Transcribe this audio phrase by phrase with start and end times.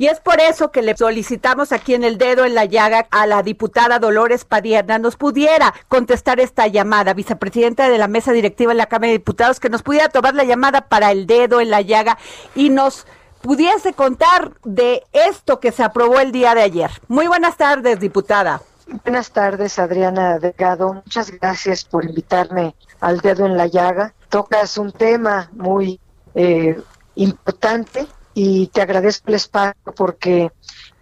[0.00, 3.26] Y es por eso que le solicitamos aquí en el dedo en la llaga a
[3.26, 8.78] la diputada Dolores Padierna nos pudiera contestar esta llamada, vicepresidenta de la mesa directiva en
[8.78, 11.82] la Cámara de Diputados, que nos pudiera tomar la llamada para el dedo en la
[11.82, 12.16] llaga
[12.54, 13.06] y nos
[13.42, 16.90] pudiese contar de esto que se aprobó el día de ayer.
[17.08, 18.62] Muy buenas tardes, diputada.
[19.04, 20.94] Buenas tardes, Adriana Delgado.
[20.94, 24.14] Muchas gracias por invitarme al dedo en la llaga.
[24.30, 26.00] Tocas un tema muy
[26.34, 26.80] eh,
[27.16, 30.50] importante y te agradezco el espacio porque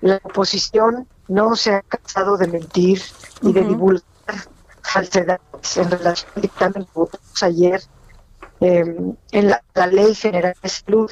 [0.00, 3.02] la oposición no se ha cansado de mentir
[3.42, 4.02] y de divulgar
[4.82, 7.82] falsedades en relación al dictamen que votamos ayer
[8.60, 8.84] eh,
[9.32, 11.10] en la, la, Ley General de Salud.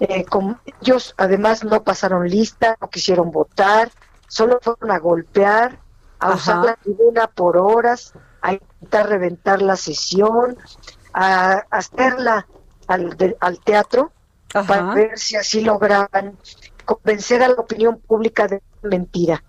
[0.00, 3.90] Eh, como ellos además no pasaron lista, no quisieron votar,
[4.26, 5.80] solo fueron a golpear,
[6.18, 6.34] a Ajá.
[6.36, 10.56] usar la tribuna por horas, a intentar reventar la sesión,
[11.12, 12.46] a, a hacerla
[12.86, 14.12] al, de- al teatro
[14.62, 16.38] para ver si así lograban
[16.84, 19.42] convencer a la opinión pública de mentira.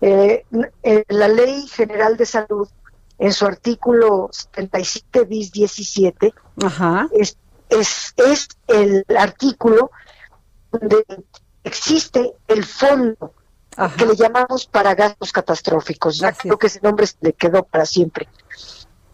[0.00, 0.44] Eh,
[0.82, 2.68] eh, la Ley General de Salud,
[3.18, 7.08] en su artículo 77 bis 17, Ajá.
[7.12, 7.36] es,
[7.68, 9.92] es, es el artículo
[10.72, 11.04] donde
[11.62, 13.34] existe el fondo
[13.76, 13.96] Ajá.
[13.96, 16.18] que le llamamos para gastos catastróficos.
[16.18, 18.28] Ya creo que ese nombre se le quedó para siempre.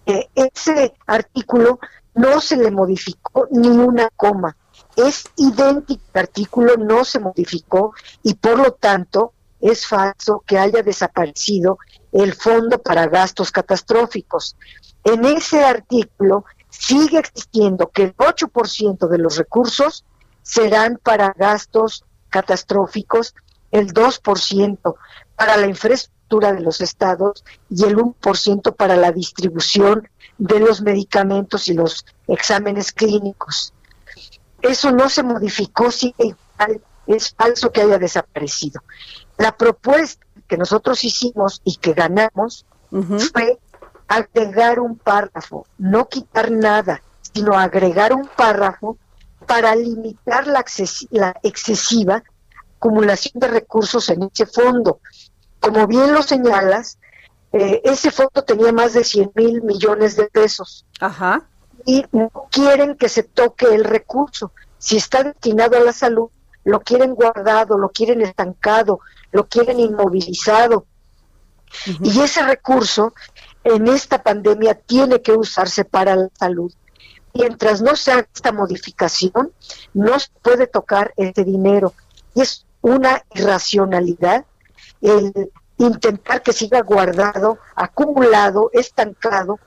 [0.06, 1.78] Eh, ese artículo
[2.14, 4.56] no se le modificó ni una coma.
[4.96, 10.82] Es idéntico al artículo, no se modificó y por lo tanto es falso que haya
[10.82, 11.78] desaparecido
[12.12, 14.56] el fondo para gastos catastróficos.
[15.04, 20.04] En ese artículo sigue existiendo que el 8% de los recursos
[20.42, 23.34] serán para gastos catastróficos,
[23.70, 24.96] el 2%
[25.36, 30.08] para la infraestructura de los estados y el 1% para la distribución
[30.38, 33.72] de los medicamentos y los exámenes clínicos.
[34.62, 38.82] Eso no se modificó, sigue igual, es falso que haya desaparecido.
[39.36, 42.66] La propuesta que nosotros hicimos y que ganamos
[43.32, 43.58] fue
[44.08, 48.96] agregar un párrafo, no quitar nada, sino agregar un párrafo
[49.46, 50.64] para limitar la
[51.42, 52.22] excesiva
[52.78, 55.00] acumulación de recursos en ese fondo.
[55.60, 56.98] Como bien lo señalas,
[57.52, 61.48] eh, ese fondo tenía más de 100 mil millones de pesos Ajá.
[61.84, 64.52] Y no quieren que se toque el recurso.
[64.78, 66.30] Si está destinado a la salud,
[66.64, 69.00] lo quieren guardado, lo quieren estancado,
[69.32, 70.86] lo quieren inmovilizado.
[72.02, 73.14] Y ese recurso
[73.64, 76.72] en esta pandemia tiene que usarse para la salud.
[77.34, 79.52] Mientras no se haga esta modificación,
[79.94, 81.92] no se puede tocar ese dinero.
[82.34, 84.44] Y es una irracionalidad
[85.00, 89.58] el intentar que siga guardado, acumulado, estancado,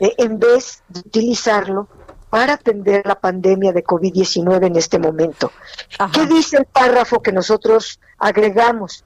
[0.00, 1.88] eh, en vez de utilizarlo
[2.30, 5.50] para atender la pandemia de COVID-19 en este momento.
[5.98, 6.12] Ajá.
[6.12, 9.04] ¿Qué dice el párrafo que nosotros agregamos?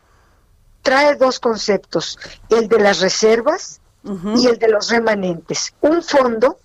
[0.82, 5.74] Trae dos conceptos, el de las reservas y el de los remanentes.
[5.80, 6.56] Un fondo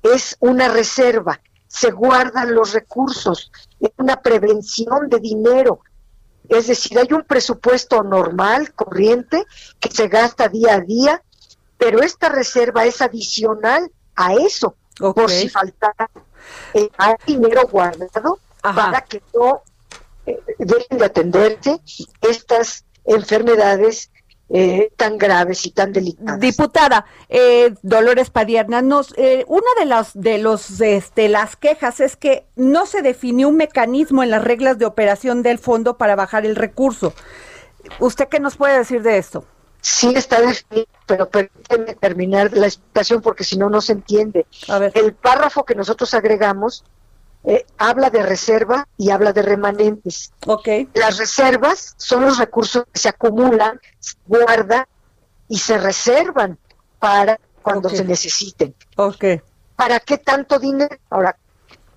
[0.00, 5.80] es una reserva, se guardan los recursos, es una prevención de dinero.
[6.48, 9.44] Es decir, hay un presupuesto normal, corriente,
[9.80, 11.22] que se gasta día a día,
[11.84, 16.10] pero esta reserva es adicional a eso, por si faltara.
[16.72, 18.86] Eh, hay dinero guardado Ajá.
[18.86, 19.62] para que no
[20.24, 21.80] eh, dejen de atenderse
[22.22, 24.10] estas enfermedades
[24.48, 26.40] eh, tan graves y tan delicadas.
[26.40, 32.16] Diputada eh, Dolores Padierna, nos, eh, una de las de los este, las quejas es
[32.16, 36.46] que no se definió un mecanismo en las reglas de operación del fondo para bajar
[36.46, 37.12] el recurso.
[37.98, 39.44] ¿Usted qué nos puede decir de esto?
[39.84, 44.46] Sí está definido, pero permíteme terminar la explicación porque si no, no se entiende.
[44.66, 44.92] A ver.
[44.94, 46.84] El párrafo que nosotros agregamos
[47.44, 50.32] eh, habla de reserva y habla de remanentes.
[50.46, 50.68] Ok.
[50.94, 54.86] Las reservas son los recursos que se acumulan, se guardan
[55.48, 56.58] y se reservan
[56.98, 58.74] para cuando se necesiten.
[58.96, 59.24] Ok.
[59.76, 60.96] ¿Para qué tanto dinero?
[61.10, 61.36] Ahora,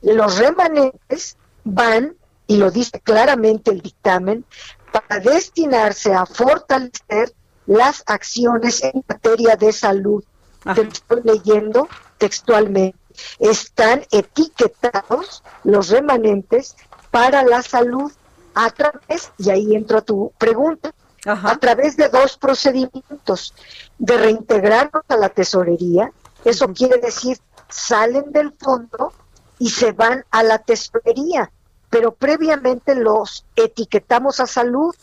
[0.02, 2.18] los remanentes van,
[2.48, 4.44] y lo dice claramente el dictamen,
[4.92, 7.34] para destinarse a fortalecer
[7.68, 10.24] las acciones en materia de salud.
[10.66, 10.76] Ajá.
[10.76, 11.88] Te estoy leyendo
[12.18, 12.98] textualmente.
[13.40, 16.76] Están etiquetados los remanentes
[17.12, 18.12] para la salud
[18.56, 20.94] a través, y ahí entro a tu pregunta,
[21.26, 23.54] a través de dos procedimientos,
[24.00, 26.12] de reintegrarnos a la tesorería,
[26.46, 27.38] eso quiere decir,
[27.70, 29.12] salen del fondo
[29.60, 31.52] y se van a la tesorería,
[31.90, 34.96] pero previamente los etiquetamos a salud.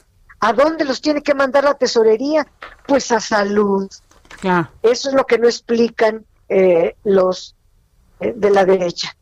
[0.44, 2.46] ¿A dónde los tiene que mandar la tesorería?
[2.86, 3.90] Pues a salud.
[4.82, 7.56] Eso es lo que no explican eh, los
[8.20, 9.16] eh, de la derecha.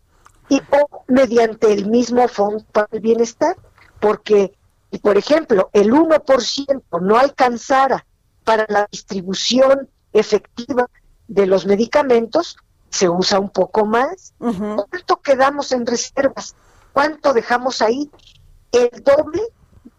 [0.49, 3.57] Y o mediante el mismo fondo para el bienestar,
[4.01, 4.53] porque,
[5.01, 8.05] por ejemplo, el 1% no alcanzara
[8.43, 10.91] para la distribución efectiva
[11.29, 12.57] de los medicamentos,
[12.91, 14.35] se usa un poco más.
[14.39, 16.57] ¿Cuánto quedamos en reservas?
[16.93, 18.11] ¿Cuánto dejamos ahí?
[18.73, 19.43] El doble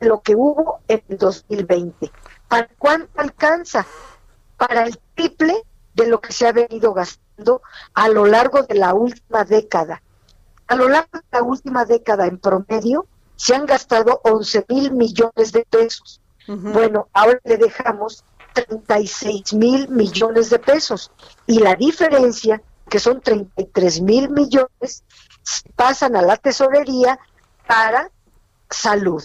[0.03, 2.11] lo que hubo en el 2020.
[2.47, 3.85] ¿Para cuánto alcanza?
[4.57, 5.63] Para el triple
[5.94, 7.61] de lo que se ha venido gastando
[7.94, 10.01] a lo largo de la última década.
[10.67, 13.05] A lo largo de la última década, en promedio,
[13.35, 16.21] se han gastado 11 mil millones de pesos.
[16.47, 21.11] Bueno, ahora le dejamos 36 mil millones de pesos.
[21.47, 25.03] Y la diferencia, que son 33 mil millones,
[25.75, 27.19] pasan a la tesorería
[27.67, 28.11] para
[28.69, 29.23] salud.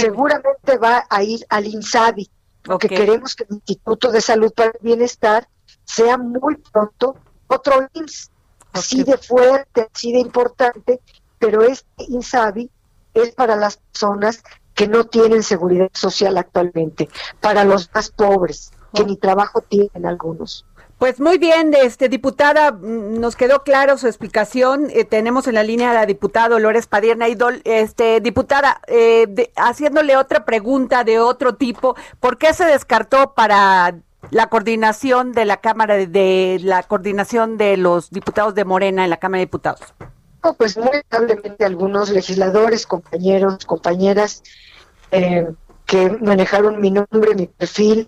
[0.00, 2.28] Seguramente va a ir al INSABI,
[2.62, 5.48] porque queremos que el Instituto de Salud para el Bienestar
[5.84, 7.16] sea muy pronto
[7.46, 8.30] otro IMSS,
[8.72, 11.00] así de fuerte, así de importante,
[11.38, 12.70] pero este INSABI
[13.14, 14.42] es para las personas
[14.74, 17.08] que no tienen seguridad social actualmente,
[17.40, 20.66] para los más pobres, que ni trabajo tienen algunos.
[20.98, 24.88] Pues muy bien, este diputada, mm, nos quedó claro su explicación.
[24.90, 30.16] Eh, tenemos en la línea a la diputada Dolores Padierna y este diputada, eh, haciéndole
[30.16, 33.94] otra pregunta de otro tipo, ¿por qué se descartó para
[34.30, 39.18] la coordinación de la Cámara de, la coordinación de los diputados de Morena en la
[39.18, 39.80] Cámara de Diputados?
[40.56, 44.42] pues muy lamentablemente algunos legisladores, compañeros, compañeras
[45.10, 45.46] eh,
[45.84, 48.06] que manejaron mi nombre, mi perfil,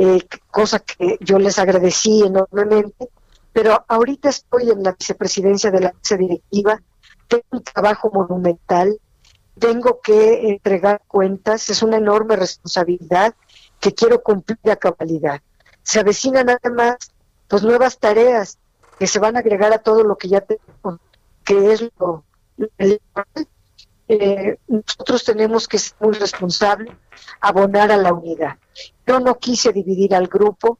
[0.00, 3.08] eh, cosa que yo les agradecí enormemente,
[3.52, 6.80] pero ahorita estoy en la vicepresidencia de la mesa directiva,
[7.26, 8.96] tengo un trabajo monumental,
[9.58, 13.34] tengo que entregar cuentas, es una enorme responsabilidad
[13.80, 15.40] que quiero cumplir a cabalidad.
[15.82, 16.96] Se avecinan además
[17.48, 18.58] pues nuevas tareas
[19.00, 21.00] que se van a agregar a todo lo que ya tenemos,
[21.44, 22.24] que es lo,
[24.08, 26.94] eh, nosotros tenemos que ser muy responsables,
[27.40, 28.56] abonar a la unidad.
[29.06, 30.78] Yo no quise dividir al grupo,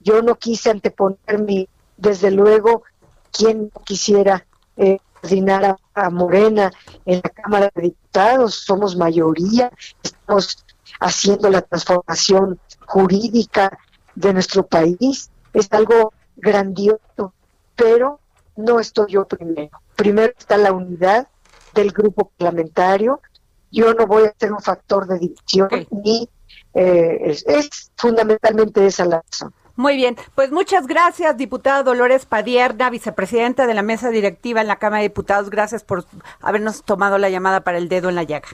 [0.00, 1.68] yo no quise anteponer mi,
[1.98, 2.82] desde luego,
[3.30, 4.46] quien quisiera
[4.76, 6.72] eh, coordinar a, Morena
[7.04, 9.70] en la Cámara de Diputados, somos mayoría,
[10.02, 10.64] estamos
[10.98, 13.78] haciendo la transformación jurídica
[14.14, 15.30] de nuestro país.
[15.52, 17.34] Es algo grandioso,
[17.76, 18.20] pero
[18.56, 19.78] no estoy yo primero.
[19.94, 21.28] Primero está la unidad
[21.74, 23.20] del grupo parlamentario.
[23.70, 26.28] Yo no voy a ser un factor de división ni
[26.74, 29.52] eh, es, fundamentalmente esa la razón.
[29.76, 34.76] Muy bien, pues muchas gracias, diputada Dolores Padierna, vicepresidenta de la mesa directiva en la
[34.76, 35.48] Cámara de Diputados.
[35.48, 36.04] Gracias por
[36.40, 38.48] habernos tomado la llamada para el dedo en la llaga.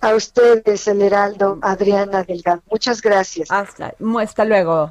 [0.00, 2.62] A ustedes, el Heraldo, Adriana Delgado.
[2.70, 3.50] Muchas gracias.
[3.50, 4.90] Hasta, hasta luego.